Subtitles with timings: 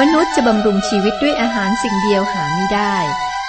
[0.00, 2.96] มนุษย์จะบำรุงชีวิตด้วยอาหารสิ่งเดียวหาไม่ได้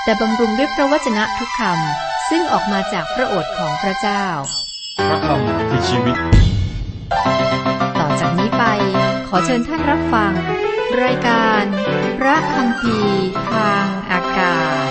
[0.04, 4.25] แต่บำรุงด้วยพระวจนะทุกคำซึ่งออกมาจากพระโอษฐ์ของพระเจ้า
[5.10, 6.18] พระคำคือชีวิต
[7.99, 8.63] ต่อจากนี้ไป
[9.28, 10.33] ขอเชิญท่านรับฟัง
[11.04, 11.64] รายการ
[12.20, 14.89] พระคำพีร์ทางอากาศ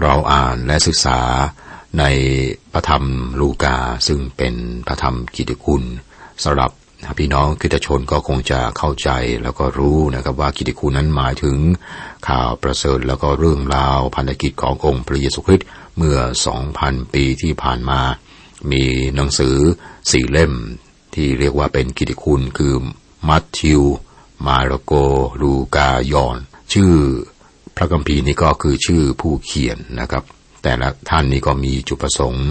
[0.00, 1.20] เราอ่านและศึกษา
[1.98, 2.04] ใน
[2.72, 3.04] พระธรรม
[3.40, 4.54] ลูกาซึ่งเป็น
[4.86, 5.82] พระธรรมกิตติคุณ
[6.44, 6.70] สำหรับ
[7.18, 9.10] พี่น้องคริสตชนก็คงจะเข้าใจ
[9.42, 11.58] แล้วก็รู้นะครับว่ากิติคุณนั้นหมายถึง
[12.28, 15.66] ข่าวประเสริฐแล้วก็เรื่องราวพันธกิจขององค์พระเยซูคริสต์
[15.96, 16.18] เมื่อ
[16.66, 18.00] 2,000 ปีที่ผ่านมา
[18.72, 19.56] มีหนังสือ
[20.10, 20.52] สี่เล่ม
[21.14, 22.74] ที่เรียกว่าเป็นกิติคุณคือ
[23.28, 23.82] มัทธิว
[24.46, 24.92] มาระโก
[25.42, 26.38] ลูกายอน
[26.72, 26.92] ชื่อ
[27.76, 30.24] พระคัมภีร์นี้ก็คือชื่อผู้เขียนนะครับ
[30.62, 32.48] แต่ละท่านนี้ก็มีจุดประสงค์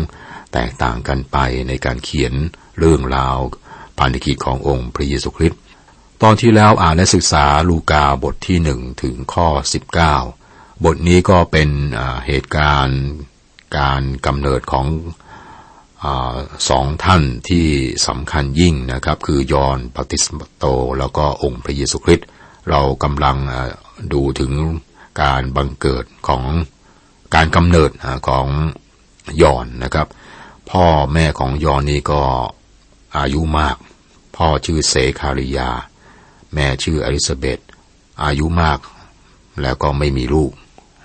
[0.54, 1.38] แตกต่างกันไป
[1.68, 2.34] ในการเขียน
[2.80, 3.38] เรื่องราว
[4.00, 5.60] พันธกิจขององค์พระเยซูคริสต์
[6.22, 9.48] ตอนที่แล้วอ่านและศึกษาลูกาบทที่หนึ่งถึงข้อ
[10.18, 11.70] 19 บทนี้ก็เป็น
[12.26, 13.02] เหตุการณ์
[13.78, 14.88] การกำเนิดของ
[16.04, 16.06] อ
[16.70, 17.68] สองท่านที่
[18.08, 20.66] สำคัญยิ่งนะครับ คือยอห์นปฏิสมโต
[21.00, 22.28] แล้วก็องค์พระเยซูคริสต์
[22.70, 23.38] เรากำลัง
[24.14, 24.52] ดูถึง
[25.22, 26.44] การบังเกิดของ
[27.36, 27.92] การกำเนิด
[28.28, 28.48] ของ
[29.42, 30.08] ยอนนะครับ
[30.72, 32.22] พ่อแม่ของยอนนี้ก็
[33.18, 33.76] อายุมาก
[34.36, 35.70] พ่อชื่อเซคาริยา
[36.54, 37.60] แม่ชื่ออลิซาเบธ
[38.24, 38.80] อายุมาก
[39.62, 40.52] แล้วก็ไม่มีลูก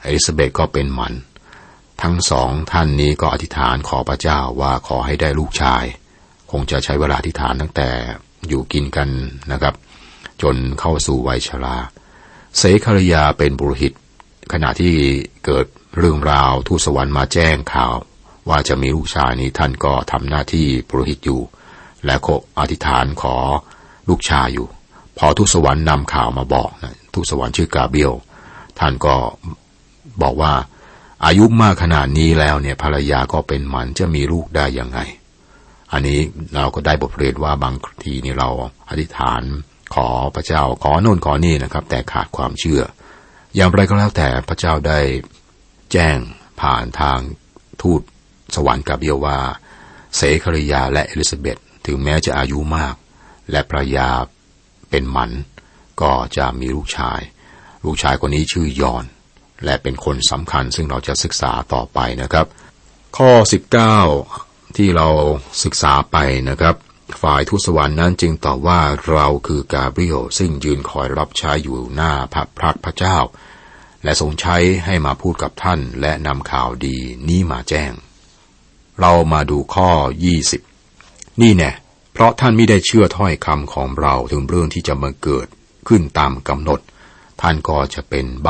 [0.05, 1.15] อลิซาเบธก็เป็นหมัน
[2.03, 5.85] ทั้งสองท่านนี้ก็อธิษฐานขอพระเจ้าว่าขอให้ได้ลูกชาย
[6.51, 7.89] คงจะใช้เวลาอธิษฐานตั้งแต่
[8.49, 9.09] อยู่กินกัน
[9.53, 9.75] นะครับ
[10.43, 11.77] จนเข้าสู่วัยชรา
[12.57, 13.93] เสคาริยาเป็นบุรหิต
[14.53, 14.95] ขณะที่
[15.45, 15.67] เกิด
[15.99, 17.95] เรื่องราวทูตสวรรค์มาแจ้งข่าว
[18.49, 21.41] ว่าจะมีลูกชายนี้ท่านก็ทำหน้าที่บุรหิตอยู่
[22.07, 23.37] และก็อธิษฐานขอ
[24.09, 24.67] ลูกชายอยู่
[25.19, 28.13] พอทูตสวรรค์นำข่าวมาบอกนะทูตสวรรค์ชื่อกาเบียล
[28.79, 29.15] ท่านก็
[30.23, 30.53] บอกว่า
[31.27, 34.99] อายุมากขนาดนี้แล้วเนี่ยภรรยาก็เป็นหมันจะมีลูกได้ยังไง
[35.93, 36.19] อันนี้
[36.55, 37.75] เราก็ได้บทเรียนว่าบาง
[38.05, 38.49] ทีนี่เรา
[38.89, 39.43] อธิษฐาน
[39.95, 42.83] ขอพระเจ้าขอโน่นขอนี่นะครับ แต่ขาดความเชื่อ
[43.55, 44.99] อย่างไรก็แล้วแต่พระเจ้าได้
[45.93, 46.17] แจ้ง
[46.61, 47.19] ผ่านทาง
[47.83, 48.01] ทูต
[48.55, 49.39] สวรรค์กาเบียว่า
[50.17, 51.59] เสคริยาและเอลิซาเบธ
[51.91, 52.95] ถึงแม้จะอายุมาก
[53.51, 54.09] และภรยา
[54.91, 55.31] เป็นหมัน
[56.03, 57.21] ก็จะมีลูกชาย
[57.85, 59.05] ลูกชายคนนี้ชื่อยอน
[59.65, 62.47] และเป็นคนสำคัญซึ่งเราจะศึกษาต่อไปนะครับ
[63.17, 63.33] ข้อ
[64.07, 65.09] 19 ที่เรา
[65.65, 66.17] ศึกษาไป
[66.49, 66.75] นะครับ
[67.23, 68.81] ฝ่ายทูตสวรรค์นั้นจึงตอบว่า
[69.11, 73.19] เราคือกาเบรียลซึ่งยืนคอยรับใช้อยู่หน้าพระพักพระเจ้า
[74.05, 76.97] และทรงใช้ให้มาพูดกับท่านและนำข่าวดี
[77.29, 77.93] นี้มาแจ้ง
[79.01, 79.91] เรามาดูข้อ
[80.65, 81.71] 20 นี่แน่
[82.21, 85.47] ราะท่านไม่ได้เชื่อถ้อยคำของเราถึงเรื่องที่จะมาเกิด
[85.89, 86.81] ขึ้นตามกำหนด
[87.41, 88.49] ท่านก็จะเป็นใบ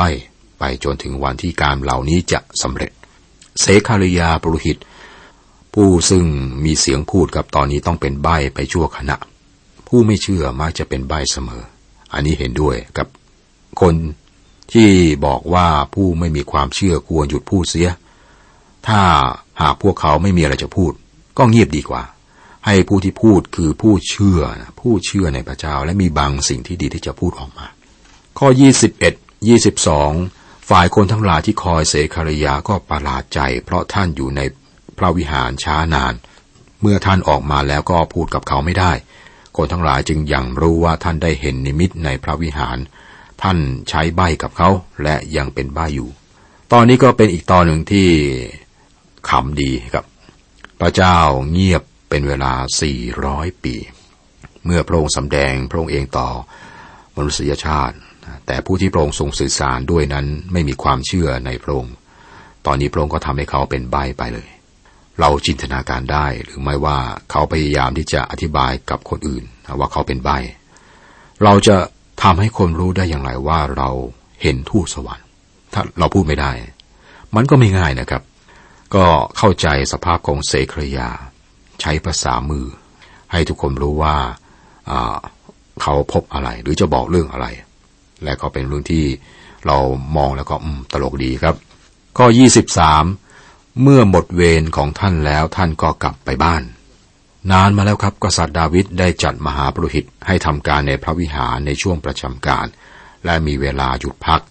[0.59, 2.91] ไปจนถึงวันที่การเหล่านี้จะสำเร็จ
[3.61, 4.77] เสคาริยาปรุหิต
[5.73, 6.25] ผู้ซึ่ง
[6.65, 9.17] มีเสียงพูดกับตอนนี้ต้องเป็นใบไปชั่วขณะ
[9.87, 11.63] ผู้ไม่เชื่อมักจะเป็นใบเสมอ
[12.13, 13.07] อันนี้เห็นด้วยกับ
[13.81, 13.95] คน
[14.73, 14.89] ที่
[15.25, 17.89] บอกว่าผู้ไม่มีความเชื่อควรหยุดพูดเสีย
[18.87, 19.01] ถ้า
[19.61, 20.91] หากพวกเขาไม่มีอะไรจะพูด
[21.37, 22.01] ก็เงียบดีกว่า
[22.65, 24.41] ให้ผู้ที่พูดคือผู้เชื่อ
[24.81, 27.67] ผู้เชื่อในพระเจ้าและมีบางสิ่งที่ดีที่จะพูดออกมา
[28.39, 28.47] ข้อ
[29.19, 34.41] 21 22 ฝ่ายคนทั้งหลายที่คอยเสคาริยาก็ประหลาดใจ เพราะท่านอยู่ใน
[34.97, 36.13] พระวิหารช้านาน
[36.81, 38.91] เมื่อท่านออกมาแล้วก็พูดกับเขาไม่ได้
[39.57, 42.77] คนทั้งหลายจึงยังรู้ว่าท่านได้เห็นนิมิตในพระวิหาร
[43.41, 43.57] ท่าน
[43.89, 44.69] ใช้ใบกับเขา
[45.03, 46.09] และยังเป็นใบอยู่
[46.73, 48.07] ตอนนี้ก็เป็นอีกตอนหนึ่งที่
[49.29, 50.05] ขำดีครับ
[50.81, 51.17] พระเจ้า
[51.51, 52.53] เงียบ เป็นเวลา
[53.09, 53.75] 400 ปี
[54.65, 56.29] เมื่อพระองค์สำแดงพระองค์เองต่อ
[57.17, 57.95] มนุษยชาติ
[58.47, 61.95] แต่ผู้ที่พระองค์ทรงสื่อสารด้วยนั้นไม่มีความเชื่อในพระองค์
[62.65, 64.49] ตอนนี้พระองค์ก็ทำให้เขาเป็นใบไปเลย
[65.19, 66.97] เราจินตนาการได้หรือไม่ว่า
[67.31, 69.43] เขาพยายามที่จะอธิบายกับคนอื่น
[69.79, 70.29] ว่าเขาเป็นใบ
[71.43, 71.77] เราจะ
[72.23, 73.89] ทำให้คนรู้ได้อย่างไรว่าเรา
[74.41, 75.27] เห็นทูตสวรรค์
[75.73, 76.51] ถ้าเราพูดไม่ได้
[77.35, 78.21] มันก็ไม่ง่ายนะครับ
[78.95, 79.05] ก็
[79.37, 81.09] เข้าใจสภาพของเสครยา
[81.81, 82.65] ใช้ภาษามือ
[83.31, 84.15] ให้ทุกคนรู้ว่า
[85.81, 87.47] เขาพบอะไร หรือจะบอกเรื่องอะไร
[88.23, 89.05] และก็เป็นเรื่องที่
[89.67, 89.77] เรา
[90.17, 90.55] มองแล้วก็
[90.91, 91.55] ตลกดีครับ
[92.17, 92.27] ข้อ
[93.03, 96.63] 23 เมื่อหมดเวรของท่านแล้วท่านก็กลับไปบ้าน
[97.51, 102.65] นานมาแล้วครับกษัตริย์ดาวิดได้จัดมหาปรุหิตให้ทำการในพระวิหารในช่วงประจำการ
[103.25, 104.41] และมีเวลาหยุดพัก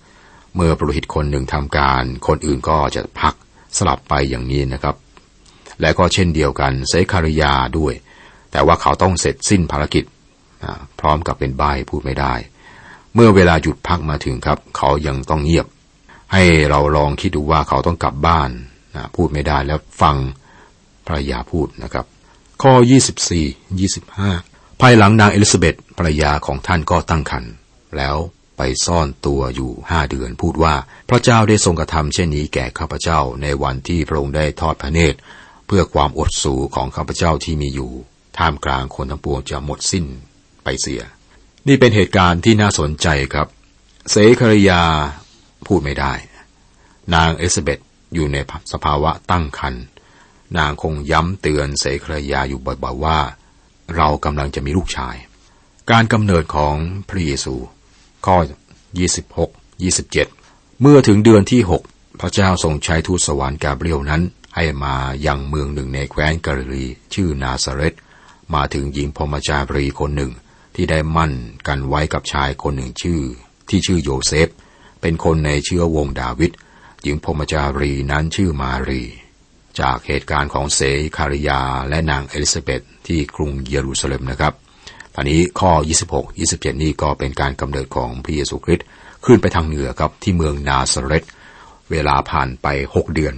[0.56, 3.34] เมื่อปรุหิตคนหนึ่งทำการ คนอื่นก็จะพัก
[3.76, 4.94] สลับไปอย่างนี้นะครับ
[5.80, 7.94] และก็เช่นเดียวกันเซคาริยาด้วย
[8.52, 10.04] แต่ว่าเขาต้องเสร็จสิ้นภารกิจ
[11.00, 12.34] พร้อมกับเป็นใบพูดไม่ได้
[13.14, 15.66] เมื่อเวลาหยุดพักมาถึงครับ เขายังต้องเงียบ
[16.32, 18.50] ให้เราลองคิดดูว่าเขาต้องกลับบ้าน
[18.96, 20.16] นะพูดไม่ได้แล้วฟัง
[21.06, 22.06] ภรรยาพูดนะครับ
[22.62, 22.72] ข้อ
[23.52, 27.52] 24 25 ภายหลังนางเอลิซาเบธภรรยาของท่านก็ตั้งครรภ์
[27.96, 28.16] แล้ว
[28.56, 30.74] ไปซ่อนตัวอยู่ห้าเดือน พูดว่า
[31.08, 35.18] พระเจ้าได้ทรงกระทำเช่นนี้แก่ข้าพเจ้าในวันที่พระองค์ได้ทอดพระเนตร
[35.70, 37.90] พื่อความอดสูของข้าพเจ้าที่มีอยู่
[38.38, 40.04] ท่ามกลางคนทั้งปวงจะหมดสิ้น
[40.64, 41.02] ไปเสีย
[41.68, 43.48] นี่เป็นเหตุการณ์ที่น่าสนใจครับ
[44.10, 44.82] เสครยา
[45.66, 46.12] พูดไม่ได้
[47.14, 47.78] นางเอลิซาเบธ
[48.14, 48.36] อยู่ใน
[48.72, 49.84] สภาวะตั้งครรภ์
[50.58, 53.18] นางคงย้ำเตือนเสครยาอยู่บ่อยๆว่า
[53.96, 55.16] เรากำลังจะมีลูกชาย
[55.90, 56.76] การกำเนิดของ
[57.08, 57.54] พระเยซู
[58.26, 58.36] ข้อ
[59.18, 64.22] 26 27 เมื่อถึงเดือนที่ 6 พระเจ้าทรงใช้ทูตสวรรค์กาเบรียลนั้น
[64.54, 64.94] ให้มา
[65.26, 67.94] ยังเมืองหนึ่งในแคว้นกาลิลีชื่อนาซาเรต
[68.54, 70.32] มาถึงหญิงพรหมจารีคนหนึ่ง
[70.74, 71.32] ที่ได้หมั้น
[71.68, 73.20] กันไว้กับชายคนหนึ่งชื่อ
[73.68, 74.48] ที่ชื่อโยเซฟ
[75.00, 76.50] เป็นคนในเชื้อวงศ์ดาวิด
[77.02, 79.02] หญิงพรหมจารีนั้นชื่อมารี
[79.80, 80.80] จากเหตุการณ์ของเส
[81.16, 84.54] คาริยาและนางเอลิซาเบธที่กรุงเยรูซาเล็มนะครับ
[85.14, 85.72] ตอนนี้ข้อ
[86.08, 88.86] 26 27 นี่ก็เป็นการกำเนิดของพระเยซูคริสต์
[89.24, 91.24] ขึ้นไปทางเหนือครับที่เมืองนาซาเรต
[91.90, 93.34] เวลาผ่านไป 6 เดือน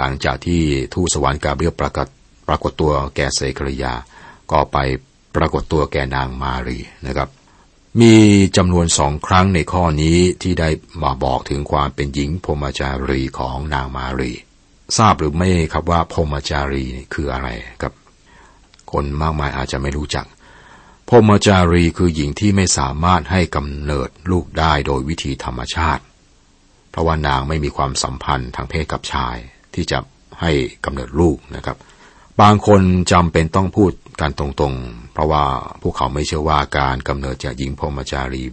[0.00, 0.62] หลังจากที่
[0.94, 2.08] ทูตสวรรค์กาเบรียลปรากฏ
[2.48, 3.94] ปรากฏตัวแก่เสคาริยา
[4.52, 4.78] ก็ไป
[5.36, 7.28] ปรากฏตัวแก่นางมารีนะครับ
[8.00, 8.14] มี
[8.56, 10.68] จำนวนสองครั้งในข้อนี้ที่ได้
[11.02, 14.32] มาบอกถึงความเป็นหญิงพรหมจารีของนางมารี
[14.96, 17.48] ทราบหรือไม่ครับว่าพรหมจารีคืออะไร
[17.82, 17.94] ครับ
[18.92, 20.26] คนมากมายอาจจะไม่รู้จัก
[21.08, 26.02] พรมจารีคือหญิงที่ไม่สามารถให้กำเนิดลูกได้โดยวิธีธรรมชาติ
[26.90, 29.36] เพราะว่านางไม่มีความสัมพันธ์ทางเพศกับชาย
[29.74, 29.98] ที่จะ
[30.40, 30.52] ให้
[30.84, 31.76] กำเนิดลูกนะครับ
[32.40, 32.80] บางคน
[33.12, 35.44] จำเป็นต้องพูดกันตรงๆ เพราะว่า
[35.82, 38.44] พวกเขาไม่เชื่อว่าการกำเนิดจากหญิงพรหมจารี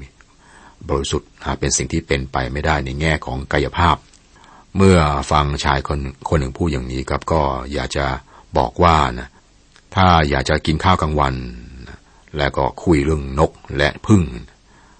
[0.89, 1.29] บริสุทธิ์
[1.59, 3.95] เป็นสิ่งที่เป็นไปไม่ได้ในแง่ของกายภาพ
[4.75, 4.97] เมื่อ
[5.31, 5.99] ฟังชายคน
[6.29, 7.41] คนหนึ่งพูดอย่างนี้ครับก็
[7.73, 8.05] อยากจะ
[8.57, 9.27] บอกว่านะ
[9.95, 11.33] ถ้าอยากจะกินข้าวกลางวัน
[12.37, 14.21] แล้วก็คุยเรื่องนกและพึ่ง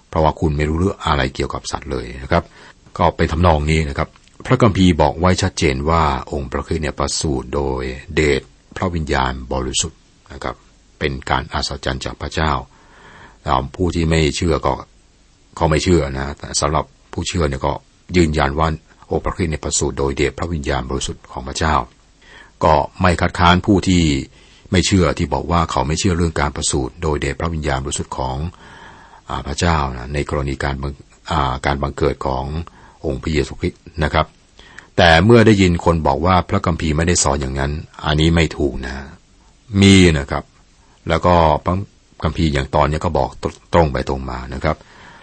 [0.08, 2.44] เพราะว่าคุณไม่รู้เรื่องอะไรเกี่ยวกับสัตว์เลยนะครับ
[2.98, 4.08] ก็เป็นทำนองนี้นะครับ
[4.50, 6.02] พระคัมภีร์บอกไว้ชัดเจนว่า
[6.32, 7.82] องค์พระคริสต์เนี่ยประสูติโดย
[8.14, 8.42] เดช
[8.76, 10.00] พระวิญญาณบริสุทธิ์
[10.32, 10.56] นะครับ
[10.98, 12.52] เป็นการอัศจรรย์จากพระเจ้า
[13.74, 14.72] ผู้ที่ไม่เชื่อก็
[15.56, 17.72] เขาไม่เชื่อนะแต่สำหรับผู้เชื่อเนี่ยก็
[18.16, 18.68] ยืนยันว่า
[19.10, 21.74] องค์พระคริสต์เนี่ยประสูติโดยเดชพระวิญญาณบริสุทธิ์ของพระเจ้า
[22.64, 24.02] ก็ไม่คัดค้านผู้ที่
[24.70, 28.36] ไม่เชื่อที่บอกว่าเขาไม่เชื่อเรื่องการประสูติโดยเดชพระวิญญาณบริสุทธิ์ของ
[29.28, 30.74] อพระเจ้านะในกรณีการ
[31.66, 32.44] การบังเกิดของ
[33.06, 34.26] องค์พระเยซูคริสต์นะครับ
[34.98, 37.72] แต่เมื่อได้ยินคนบอกว่าพระคัมภีร์ไม่ได้สอนอย่างนั้น
[38.04, 38.94] อันนี้ไม่ถูกนะ
[39.82, 40.44] มีนะครับ
[41.08, 41.34] แล้วก็
[41.64, 41.76] พระ
[42.22, 43.30] คัมภีร์อย่างตอนนี้ก็บอก
[43.74, 44.76] ตรงไปตรงมานะครับ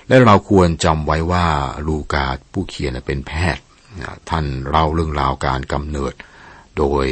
[0.07, 1.47] และเราควรจำไว้ว่า
[1.87, 3.63] ลูกาผู้เขียนเป็นแพทย์
[4.29, 6.13] ท่านเล่าเรื่องราวการกำเนิด
[6.77, 7.05] โดย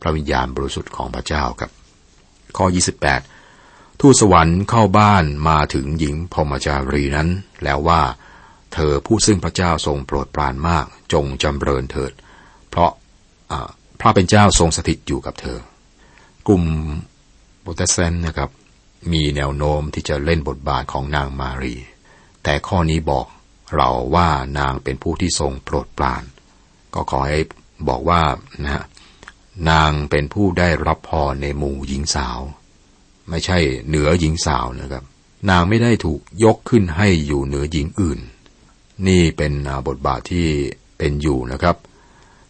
[0.00, 1.70] พระวิญญาณบริสุทธิ์ของพระเจ้าครับ
[2.56, 2.66] ข้อ
[3.32, 7.28] 28 ทูตสวรรค์เข้าบ้านมาถึงหญิงพรมจารีนั้น
[7.64, 8.00] แล้วว่า
[8.78, 12.12] เธอผู้ซึ่งพระเจ้าทรงโปรดปรานมาก จงจำเริญเถิด
[12.70, 12.90] เพราะ
[14.00, 15.58] พระเป็นเจ้าทรงสถิตอยู่กับเธอ
[16.46, 16.62] กลุ่ม
[17.60, 18.50] โปรเตสแตนต์นะครับ
[19.12, 21.74] มีแนวโน้มที่จะเล่นบทบาทของนางมารี
[22.44, 23.26] แต่ข้อนี้บอก
[23.74, 26.24] เราว่านางเป็นผู้ที่ทรงโปรดปราน
[26.94, 27.40] ก็ขอให้
[27.88, 28.22] บอกว่า
[28.62, 28.84] นะฮะ
[29.70, 32.38] นางเป็นผู้ได้รับพรในหมู่หญิงสาว
[33.28, 35.04] ไม่ใช่เหนือหญิงสาวนะครับ
[35.50, 38.20] นางไม่ได้ถูกยกขึ้นให้อยู่เหนือหญิงอื่น
[39.06, 39.52] นี่เป็น
[39.88, 40.48] บทบาทที่
[40.98, 41.76] เป็นอยู่นะครับ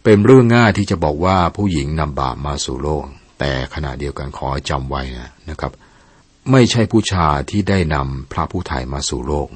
[0.03, 3.03] เป็นเรื่องง่ายที่จะบอกว่าผู้หญิงนำบาปมาสู่โลก
[3.39, 5.01] แต่ขณะเดียวกันขอจำไว้
[5.49, 5.71] นะครับ
[6.51, 9.47] ไม่ใช่ผู้ชายที่ได้นำพระผู้ไถ่มาสู่โลก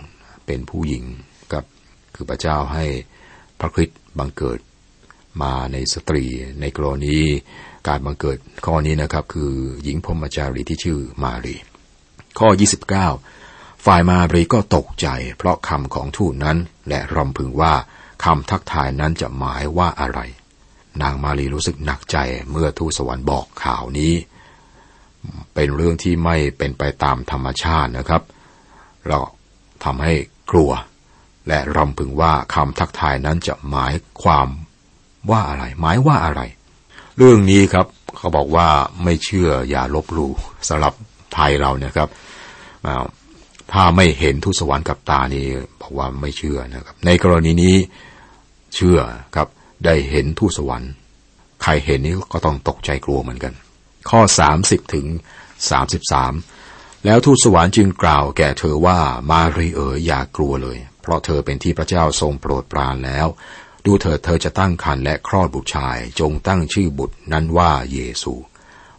[0.45, 1.03] เป็นผู้หญิง
[1.53, 1.63] กับ
[2.15, 2.85] คือพระเจ้าให้
[3.59, 4.59] พระคริสต์บังเกิด
[5.41, 6.23] มาในสตรี
[6.61, 7.17] ในกรณี
[7.87, 11.55] การบังเกิดข้อนี้นะครับ คือหญิงพรมจารีที่ชื่อมารี
[12.39, 12.49] ข้อ
[12.99, 13.42] 29
[13.85, 16.57] ฝ่ายมารีก็ตกใจ เพราะคำของทูตนั้น
[16.89, 17.73] และรำพึงว่า
[18.23, 20.19] คำทักทายนั้นจะหมายว่าอะไร
[21.01, 22.17] นางมารีรู้สึกหนักใจ
[22.51, 24.13] เมื่อทูตสวรรค์บอกข่าวนี้
[25.53, 28.21] เป็นเรื่องที่ไม่เป็นไปตามธรรมชาตินะครับ
[29.07, 29.19] เรา
[29.83, 30.13] ทำให้
[30.51, 30.71] กลัว
[31.47, 34.47] และรำพึงว่าคำทักทายนั้นจะหมายความ
[35.31, 36.41] ว่าอะไร หมายว่าอะไร
[37.17, 37.87] เรื่องนี้ครับ
[38.17, 38.67] เขาบอกว่า
[39.03, 40.31] ไม่เชื่ออย่าลบหลู่
[40.69, 40.93] สำหรับ
[41.33, 42.09] ไทยเราเนี่ยครับ
[43.71, 45.45] ถ้าไม่เห็นทุสวรรค์กับตานี้
[45.81, 47.75] บอกว่าไม่เชื่อนะครับ ในกรณีนี้
[48.75, 48.99] เชื่อ
[49.35, 49.47] ครับ
[49.85, 50.91] ได้เห็นทุสวรรค์
[51.63, 53.53] ใครเห็นนี้ก็ต้องตกใจกลัวเหมือนกัน
[54.09, 54.21] ข้อ
[54.57, 55.07] 30 ถึง
[55.85, 63.27] 33 แล้วทูตสวรรค์จึงกล่าวแก่เธอว่ามารีเอ๋ยอย่ากลัวเลย เพราะเธอเป็นที่พระเจ้าทรงโปรดปรานแล้ว
[63.85, 68.33] ดูเถิดเธอจะตั้งครรภ์และคลอดบุตรชาย จงตั้งชื่อบุตรนั้นว่าเยซู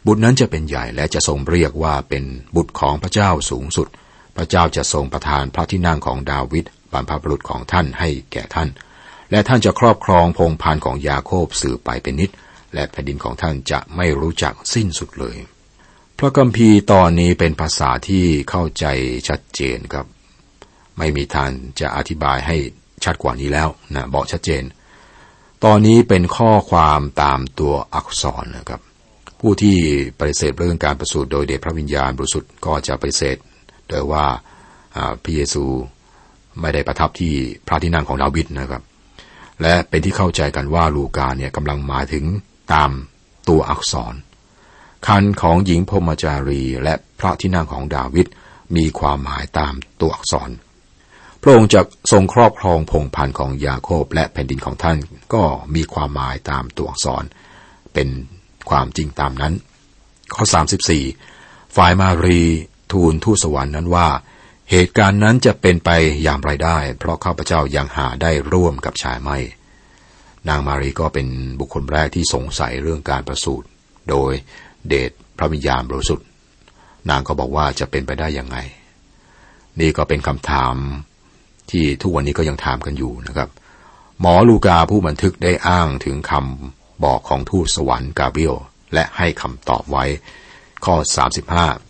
[0.06, 2.24] บุตรนั้นจะเป็นใหญ่และจะทรงเรียกว่าเป็น
[2.56, 3.88] บุตรของพระเจ้าสูงสุด
[4.36, 8.68] พระเจ้าจะทรงประทานพระที่นั่งของดาวิดบรรพบุรุษของท่านให้แก่ท่าน
[9.30, 12.30] และท่านจะครอบครองพงพันธ์ของยาโคบสืบไปเป็นนิด
[12.74, 15.36] และแผ่นดินของท่านจะไม่รู้จักสิ้นสุดเลย
[16.18, 18.86] พระคัมภีร์ตอนนี้เป็นภาษาที่เข้าใจ
[19.28, 20.06] ชัดเจนครับ
[20.98, 21.50] ไม่มีทาง
[21.80, 22.56] จะอธิบายให้
[23.04, 24.62] ชัดกว่านี้แล้วนะบอกชัดเจน
[25.64, 28.80] ตอนนี้เป็นข้อความตามตัวอักษรนะครับ
[29.40, 29.76] ผู้ที่
[30.18, 33.36] ปฏิเสธเรื่องการประสูติโดยเดชพระวิญญาณบริสุทธิ์ก็จะปฏิเสธ
[33.88, 34.26] โดยว่า
[35.22, 35.64] พระเยซู
[36.60, 37.34] ไม่ได้ประทับที่
[37.66, 38.82] พระที่นั่งของดาวิดนะครับ
[39.62, 42.24] และเป็นที่เข้าใจกันว่าลูกาเนี่ยกำลังหมายถึง
[42.72, 42.90] ตาม
[43.48, 44.14] ตัวอักษร
[45.06, 48.26] คันของหญิงพมจารีและพระที่นั่งของดาวิด
[48.76, 50.50] มีความหมายตามตัวอักษร
[51.42, 51.80] พระองค์จะ
[52.12, 54.96] ทรงครอบครองพงพันธ์ของยาโคบและแผ่นดินของท่าน
[55.34, 55.42] ก็
[55.74, 57.24] มีความหมายตามตัวอักษร
[57.94, 58.08] เป็น
[58.70, 59.54] ความจริงตามนั้น
[60.34, 60.44] ข้อ
[61.10, 62.42] 34 ฝ่ายมารี
[62.94, 64.08] ทูลทูตสวรรค์นั้นว่า
[64.70, 65.90] เหตุการณ์นั้นจะเป็นไป
[66.22, 69.38] อย่างไรได้ เพราะข้าพเจ้ายังหาได้ร่วมกับชายไม่
[70.48, 71.26] นางมารีก็เป็น
[71.60, 73.66] บุคคลแรกที่สงสัยเรื่องการประสูติ
[74.10, 74.32] โดย
[74.88, 76.26] เดชพระวิญญาณบริสุทธิ์
[77.10, 78.56] นางก็บอกว่าจะเป็นไปได้อยังไง
[79.80, 80.74] นี่ก็เป็นคำถาม
[81.70, 83.48] ที่ทุกวันนี้ก็ยังถามกันอยู่นะครับ
[84.20, 88.56] หมอลูกาผู้บันทึกได้อ้างถึงคำบอกของทูตสวรรค์กาเบรียล
[88.94, 90.04] และให้คำตอบไว้
[90.84, 90.94] ข้อ
[91.44, 91.83] 35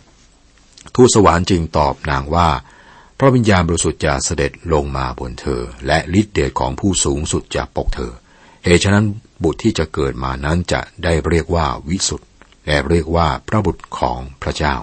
[0.94, 2.48] ทูตสวรรค์จึงตอบนางว่า
[3.18, 8.12] พระวิญญาณบริสุทธิ์จะเสด็จลงมาบนเธอ และฤทธิเดชของผู้สูงสุดจะปกเธอ
[8.64, 9.06] เหตุฉะนั้น
[9.42, 12.28] บุตรที่จะเกิดมานั้นจะได้เรียกว่าวิสุทธ์
[12.66, 14.76] และเรียกว่าพระบุตรของพระเจ้า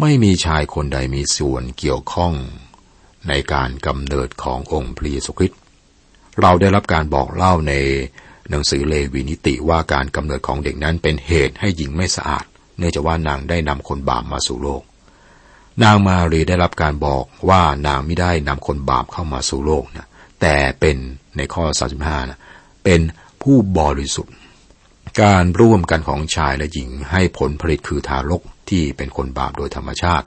[0.00, 2.34] ไม่มีชายคนใดมีส่วนเกี่ยวข้อง
[3.28, 5.60] ในการกำเนิดขององค์พระเยซูคริสต์
[6.40, 7.72] เราได้รับการบอกเล่าใน
[8.50, 12.44] หนังสือเลวีนิติว่าการกำเนิดของเด็กนั้นเป็นเหตุให้หญิงไม่สะอาด
[12.78, 14.82] เนื่องจากว่านางได้นำคนบาปมาสู่โลก
[15.82, 20.06] นางมารีได้รับการบอกว่านางไม่ได้นำคนบาปเข้ามาสู่โลกนะ
[20.40, 20.96] แต่เป็น
[21.36, 21.64] ในข้อ
[21.96, 22.40] 35นะ
[22.84, 23.00] เป็น
[23.42, 24.34] ผู้บริสุทธิ์
[25.22, 30.26] การร่วมกันของชายและหญิงให้ผลผลิตคือทารกที่เป็นคนบาปโดยธรรมชาติ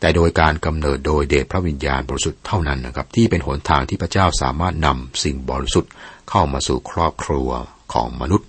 [0.00, 5.92] แต่โดยการกำเนิดโดยเดชพระวิญญาณบริสุทธิ์เท่านั้นนะครับ ที่เป็นหนทางที่พระเจ้าสามารถนำสิ่งบริสุทธิ์
[6.30, 7.48] เข้ามาสู่ครอบครัว
[7.92, 8.48] ของมนุษย์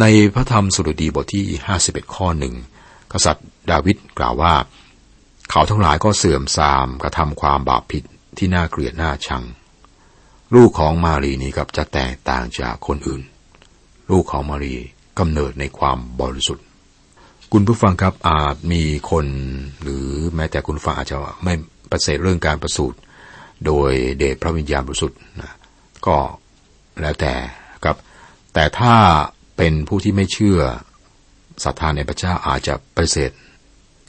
[0.00, 1.44] ในพระธรรมสุรดีบทที่
[1.80, 2.54] 51 ข้อหนึ่ง
[3.12, 4.54] กษัตริย์ดาวิดกล่าวว่า
[5.50, 8.04] เขาทั้งหลายก็เสื่อมทรามกระทำความบาปผิด
[8.38, 9.44] ที่น่าเกลียดน่าชัง
[10.54, 13.22] ลูกของมารีนี้กับจะแตกต่างจากคนอื่น
[14.10, 14.74] ลูกของมารี
[15.18, 16.66] กำเนิดในความบริสุทธิ์
[17.52, 19.26] คุณผู้ฟังครับอาจมีคน
[19.82, 21.54] หรือแม้แต่คุณฟังอาจจะไม่
[21.90, 22.98] ประเสริฐเรื่องการประสูติ
[23.66, 25.52] โดยเดชพระวิญญาณบริสุทธิ์นะ
[26.06, 26.16] ก็
[27.00, 27.34] แล้วแต่
[27.84, 27.96] ครับ
[28.54, 28.94] แต่ถ้า
[29.56, 30.58] เป็นผู้ที่ไม่เชื่อ
[31.64, 33.30] ศรัทธาในพระเจ้าอาจจะปฏิเสธ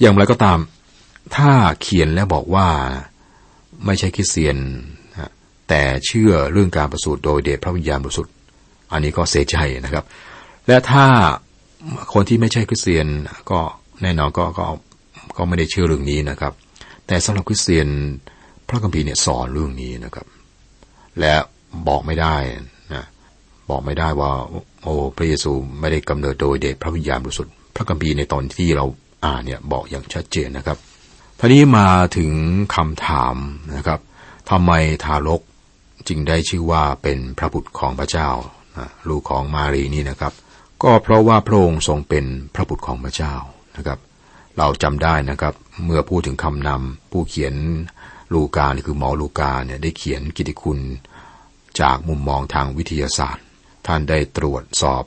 [0.01, 0.59] อย่างไรก็ตาม
[1.35, 2.67] ถ้าเขียนแล้วบอกว่า
[3.85, 4.57] ไม่ใช่คริสเตียน
[5.69, 8.33] แต่เชื่อเรื่องการประสูติโดยเดชพระวิญญาณบริสุทธิ์
[8.91, 10.05] อันนี้ก็เสียใจนะครับ
[10.67, 11.05] และถ้า
[12.13, 13.07] คนที่ไม่ใช่คริสเตียน
[13.51, 13.59] ก็
[14.01, 14.65] แน่นอนก็ก็
[15.37, 16.53] ก็ไม่ได้เชื่อเรื่องนี้นะครับ
[17.07, 17.87] แต่สำหรับคริสเตียน
[18.67, 20.25] พระคัมภีร์เนี่ยสอนเรื่องนี้นะครับ
[21.19, 21.35] และ
[21.87, 22.35] บอกไม่ได้
[22.93, 23.05] นะ
[23.69, 24.31] บอกไม่ได้ว่า
[24.83, 28.85] โอ้พระเยซูไม่ได้กำเนิดโดยเดชพระวิญญาณบริสุทธิ์พระคัมภีร์ในตอนที่เรา
[29.25, 30.77] อ่านเนี่ยบอกอย่างชัดเจนนะครับ
[31.43, 32.33] ทีนี้มาถึง
[32.75, 33.35] คำถาม
[33.75, 33.99] นะครับ
[34.49, 34.71] ทำไม
[35.03, 35.41] ทารก
[36.07, 38.29] จึงได้ชื่อว่าเป็นพระบุตรของพระเจ้า
[39.09, 40.33] ลูกของมารีนี่นะครับ
[40.83, 43.35] ก็เพราะว่าพระองค์ทรงเป็นพระบุตรของพระเจ้า
[43.77, 43.99] นะครับ
[44.57, 45.53] เราจำได้นะครับ
[45.85, 47.55] เมื่อพูดถึงคำนำผู้เขียน
[48.33, 50.79] ลูกาคือหมอลูกาเนี่ยได้เขียนกิติคุณ
[51.79, 53.45] จากมุมมองทางวิทยาศาสตร์
[53.87, 55.03] ท่านได้ตรวจสอบ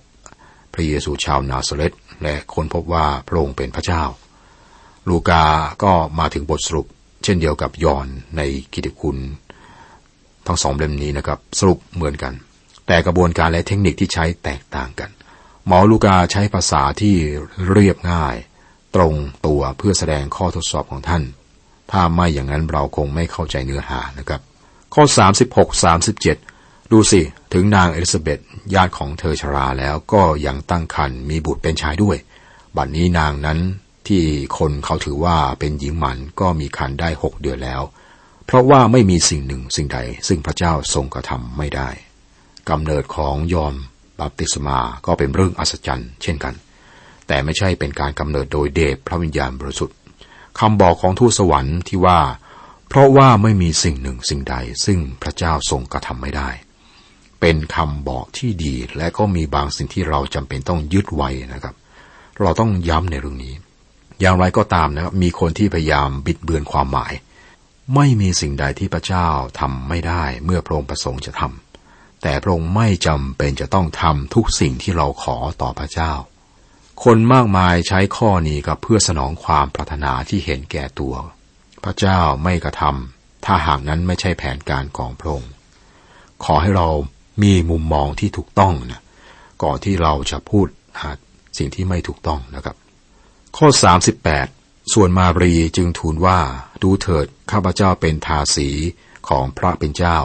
[0.72, 4.04] พระเยซูชาวนาซาเรตและค้นพบว่าพระองค์เป็นพระเจ้า
[5.08, 5.44] ลูกา
[5.82, 6.86] ก็มาถึงบทสรุป
[7.24, 8.06] เช่นเดียวกับยอน
[8.36, 8.40] ใน
[8.72, 9.18] กิติคุณ
[10.46, 12.32] ทั้งสองเล่มนี้นะครับ สรุปเหมือนกัน
[12.86, 15.10] แต่กระบวนการและเทคนิคที่ใช้แตกต่างกัน
[15.66, 17.14] หมอลูกาใช้ภาษาที่
[17.70, 18.36] เรียบง่าย
[18.94, 19.14] ตรง
[19.46, 21.22] ตัวเพื่อแสดงข้อทดสอบของท่าน
[21.90, 24.40] ถ้าไม่อย่างนั้นเราคงไม่เข้าใจเนื้อหานะครับ
[24.94, 25.02] ข้อ
[25.38, 25.84] 36
[26.14, 27.20] 37 ดูสิ
[27.52, 28.40] ถึงนางเอลิซาเบธ
[28.74, 32.16] ญาติของเธอชราแล้วก็ยังตั้งครรภ์มีบุตรเป็นชายด้วย
[32.76, 33.58] บัดนนี้นางนั้น
[34.08, 34.22] ที่
[34.58, 37.82] คนเขาถือว่าเป็นหญิงหมันก็มีคันได้หกเดือนแล้ว
[38.46, 41.88] เพราะว่าไม่มีสิ่งหนึ่งสิ่งใด ซึ่งพระเจ้าทรงกระทำไม่ได้
[42.70, 43.74] กำเนิดของยอม
[44.20, 46.54] บัพติศมาก็เป็นเรื่องอัศจรรย์เช่นกัน
[47.26, 49.96] แต่ไม่ใช่เป็นการกำเนิดโดยเดชพระวิญญาณบริสุทธิ์
[50.60, 52.20] คำบอกของทูตสวรรค์ที่ว่า
[52.88, 56.48] เพราะว่าไม่มีสิ่งหนึ่งสิ่งใด ซึ่งพระเจ้าทรงกระทำไม่ได้
[57.40, 61.74] เป็นคำบอกที่ดีและก็มีบางสิ่งที่เราจำเป็นต้องยึดไว้นะครับ
[62.40, 63.54] เราต้องย้ำในเรื่องนี้
[64.24, 67.12] อย่างไรก็ตามนะครับมีคนที่พยายามบิดเบือนความหมาย
[67.94, 69.28] ไม่มีสิ่งใดที่พระเจ้า
[69.60, 76.12] ทำไม่ได้เมื่อพระองค์ประสงค์จะทำแต่พระองค์ไม่จำเป็นจะต้องทำทุกสิ่งที่เราขอต่อพระเจ้า
[77.04, 81.14] คนมากมายใช้ข้อนี้กับเพื่อสนองความปรารถนาที่เห็นแก่ตัว
[81.84, 85.52] พระเจ้าไม่กระทำถ้าหากนั้นไม่ใช่แผนการของพระองค์
[86.44, 86.88] ขอให้เรา
[87.42, 89.02] มีมุมมองที่ถูกต้องนะ
[89.62, 90.66] ก่อนที่เราจะพูด
[91.00, 91.10] หา
[91.58, 92.76] สิ่งที่ไม่ถูกต้องนะครับ
[93.58, 93.68] ข้อ
[94.30, 96.40] 38 ส่วนมารีจึงทูลว่า
[96.82, 98.68] ดูเถิด ข้าพเจ้าเป็นทาสี
[99.28, 100.18] ของพระเป็นเจ้า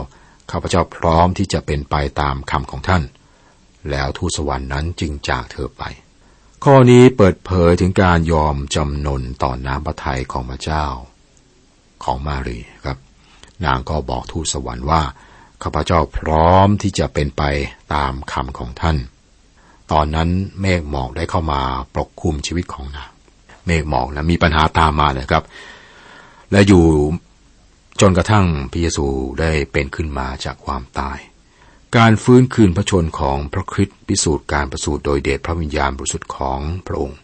[0.52, 3.04] ข้าพเจ้าพร้อมที่จะเป็นไปตามคำของท่าน
[3.90, 5.84] แล้วทูตสวรรค์นั้นจึงจากเธอไป
[6.64, 10.86] ข้อนี้เปิดเผยถึงการยอมจำนนต่อน้ำพระทัยของพระเจ้า
[12.04, 12.98] ของมารีครับ
[13.66, 15.02] นางก็บอกทูตสวรรค์ว่า
[15.64, 17.44] ข้าพเจ้าพร้อมที่จะเป็นไป
[17.94, 18.98] ตามคำของท่าน
[19.92, 20.30] ตอนนั้น
[20.62, 21.62] เมฆหมอกได้เข้ามา
[21.96, 23.09] ปกคลุมชีวิตของนาง
[23.70, 25.44] เมฆหมอกนะมีปัญหาตามมาเลยครับ
[26.52, 26.84] และอยู่
[28.02, 29.06] จนกระทั่งพระเยซู
[29.40, 31.20] ได้เป็นขึ้นมาจากความตาย
[31.98, 37.18] การฟื้นคืนพระชนของพระคริสต์พิสูจน์การประสูติโดยเดชพระวิญญาณบริสุทธิ์ของพระองค์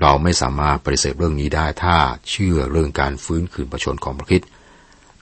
[0.00, 1.96] เราไม่สามารถปฏิเสธเรื่องนี้ได้ถ้า
[2.30, 4.48] เชื่อเรื่องการฟื้นคืนพระชนของพระคริสต์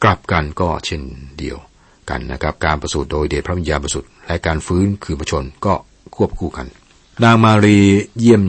[0.02, 1.02] กลับกันก็เช่น
[1.38, 1.58] เดียว
[2.10, 5.74] กันนะครับการประสูติโดยเดชพระวิญญาณบริสุทธิ์และการฟื้นคืนพระชนก็
[6.16, 6.66] ควบคู่กัน
[7.24, 7.78] นางมารี
[8.18, 8.44] เยี่ยม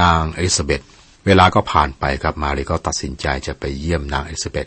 [0.00, 0.80] นางเอลิซาเบธ
[1.26, 4.66] เวลาก็ผ่านไปครับมารีก็ตัดสินใจจะไปเยี่ยมนางเอลิซาเบธ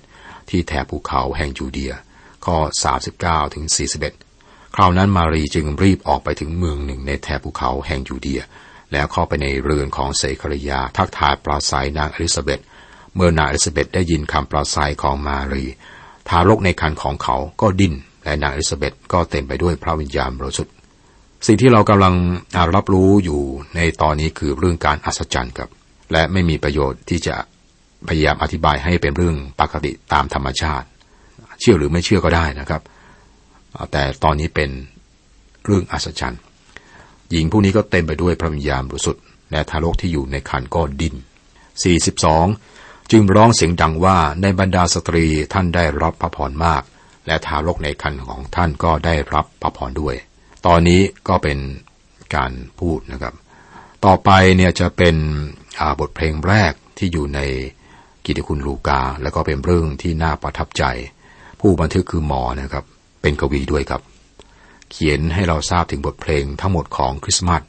[0.49, 1.93] ที่แถบภูเขาแห่งยูเดีย
[2.45, 2.57] ข้อ
[3.05, 3.65] 39ถึง
[4.21, 8.41] 41 คราวนั้นมารีจึงรีบออกไปถึงเมืองหนึ่งในแถบภูเขาแห่งยูเดีย
[8.91, 12.59] แล้วเข้าไปในเรือนของเศคาริยาทักทายปราศัยนางเอลิซาเบธ
[13.15, 15.65] เมื่อนางเอลิซาเบธได้ยินคำปราศัยของมารี
[16.29, 17.93] ทารกในครรภ์ของเขาก็ดิ้น
[18.23, 20.73] และนางเอลิซาเบธก็เต็มไปด้วยพระวิญญาณบริสุทธิ์
[21.47, 22.15] สิ่งที่เรากำลัง
[22.75, 23.41] รับรู้อยู่
[23.75, 25.69] ในตอนนี้คือเรื่องการอัศจรรย์ครับ
[26.11, 27.35] และไม่มีประโยชน์ที่จะ
[28.07, 30.87] พยายามอธิบายให้เป็นเรื่องปกติตามธรรมชาติ
[31.59, 32.81] เชื่อหรือไม่เชื่อก็ได้นะครับ
[33.91, 34.69] แต่ตอนนี้เป็น
[35.65, 36.41] เรื่องอัศจรรย์
[37.31, 41.15] หญิงผู้นี้ก็เต็มไปด้วยพระวิญญาณบริสุทธิ์และทารกที่อยู่ในคันก็ดิน
[42.13, 46.83] 42 จึงร้องเสียงดังว่าในบรรดาสตรีท่านได้รับพระพรมาก
[47.27, 50.15] และทารกในคันของท่านก็ได้รับพระพรด้วย
[50.65, 51.57] ตอนนี้ก็เป็น
[52.35, 53.33] การพูดนะครับ
[54.05, 55.15] ต่อไปเนี่ยจะเป็น
[55.99, 57.39] บทเพลงแรกที่อยู่ใน
[58.25, 60.83] กิติคุณลูกา แล้วก็เป็นเรื่องที่น่าประทับใจ
[61.59, 62.85] ผู้บันทึกคือหมอนะครับ
[63.21, 64.01] เป็นกวีด้วยครับ
[64.91, 67.63] เขียนให้เราทราบถึงบทเพลงทั้งหมดของคริสต์มาส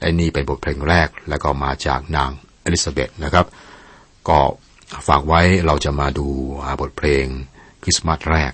[0.00, 2.30] และนี่เป็นบทเพลงแรกแล้วก็มาจากนาง
[2.64, 3.46] อลิซาเบธนะครับ
[4.28, 4.38] ก็
[5.08, 6.26] ฝากไว้เราจะมาดู
[6.80, 7.24] บทเพลง
[7.82, 8.52] คริสต์มาสแรก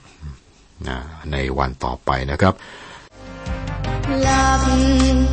[0.88, 0.98] นะ
[1.32, 2.54] ในวันต่อไปนะครับ
[4.22, 4.60] หลับ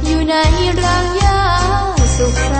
[0.05, 0.35] อยู่ใน
[0.83, 1.39] รังยา
[2.15, 2.52] สุข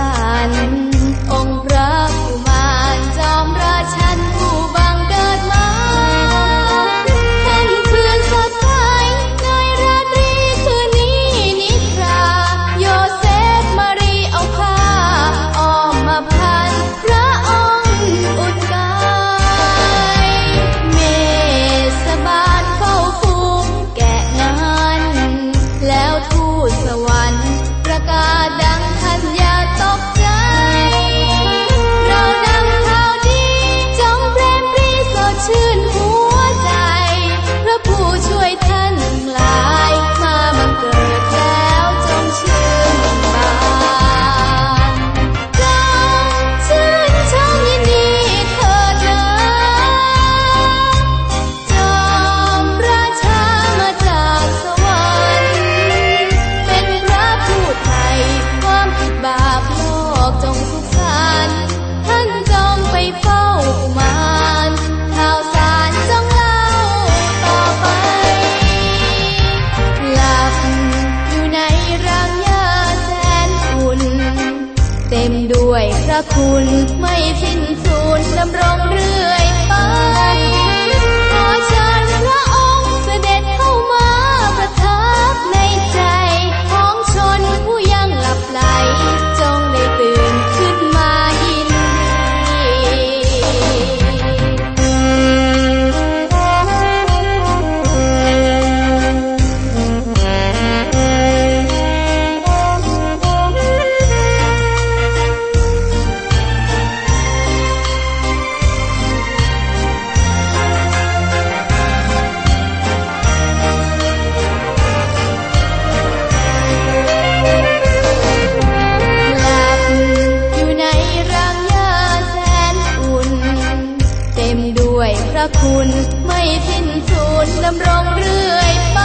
[125.34, 125.88] พระคุณ
[126.26, 128.98] ไม่สิ้นสูญดำรงเรื่อยไป